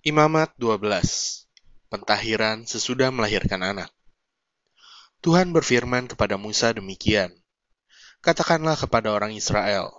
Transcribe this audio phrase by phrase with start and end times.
[0.00, 0.80] Imamat 12
[1.92, 3.92] Pentahiran sesudah melahirkan anak
[5.20, 7.28] Tuhan berfirman kepada Musa demikian,
[8.24, 9.92] Katakanlah kepada orang Israel,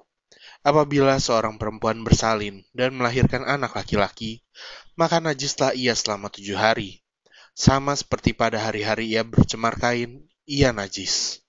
[0.66, 4.42] apabila seorang perempuan bersalin dan melahirkan anak laki-laki,
[4.98, 7.06] maka najislah ia selama tujuh hari.
[7.54, 11.46] Sama seperti pada hari-hari ia bercemar kain, ia najis.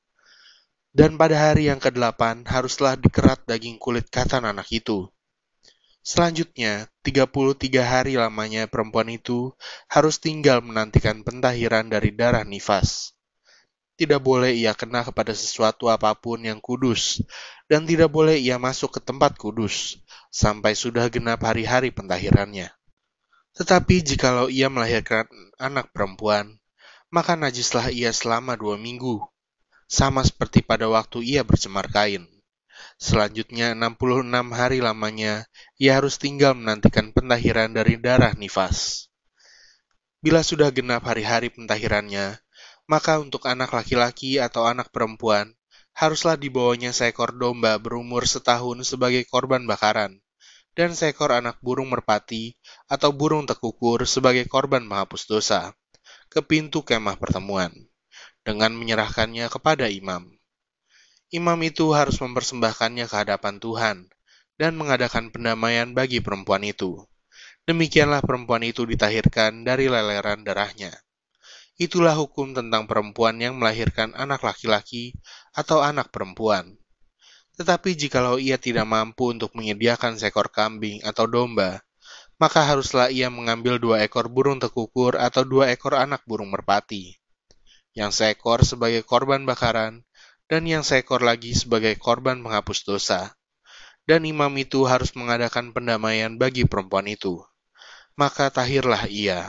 [0.93, 5.09] Dan pada hari yang kedelapan haruslah dikerat daging kulit katan anak itu,
[6.03, 9.55] Selanjutnya, 33 hari lamanya perempuan itu
[9.87, 13.15] harus tinggal menantikan pentahiran dari darah nifas.
[13.95, 17.23] Tidak boleh ia kena kepada sesuatu apa pun yang kudus,
[17.71, 22.75] dan tidak boleh ia masuk ke tempat kudus, sampai sudah genap hari-hari pentahirannya.
[23.55, 26.59] Tetapi jikalau ia melahirkan anak perempuan,
[27.15, 29.21] maka najislah ia selama dua minggu,
[29.87, 32.32] sama seperti pada waktu ia bercemar kain.
[33.03, 39.11] Selanjutnya 66 hari lamanya, ia harus tinggal menantikan pentahiran dari darah nifas.
[40.23, 42.39] Bila sudah genap hari-hari pentahirannya,
[42.87, 45.51] maka untuk anak laki-laki atau anak perempuan,
[45.99, 50.23] haruslah dibawanya seekor domba berumur setahun sebagai korban bakaran,
[50.79, 52.55] dan seekor anak burung merpati
[52.87, 55.75] atau burung tekukur sebagai korban menghapus dosa,
[56.31, 57.75] ke pintu kemah pertemuan,
[58.47, 60.39] dengan menyerahkannya kepada imam
[61.33, 63.97] imam itu harus mempersembahkannya ke hadapan Tuhan
[64.61, 67.01] dan mengadakan pendamaian bagi perempuan itu.
[67.65, 70.93] Demikianlah perempuan itu ditahirkan dari leleran darahnya.
[71.81, 75.17] Itulah hukum tentang perempuan yang melahirkan anak laki-laki
[75.57, 76.77] atau anak perempuan.
[77.57, 81.81] Tetapi jikalau ia tidak mampu untuk menyediakan seekor kambing atau domba,
[82.37, 87.17] maka haruslah ia mengambil dua ekor burung tekukur atau dua ekor anak burung merpati.
[87.97, 90.05] Yang seekor sebagai korban bakaran,
[90.53, 93.33] dan yang seekor lagi sebagai korban menghapus dosa.
[94.05, 97.41] Dan imam itu harus mengadakan pendamaian bagi perempuan itu.
[98.21, 99.49] Maka tahirlah ia.